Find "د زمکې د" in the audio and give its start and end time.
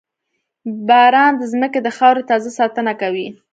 1.37-1.87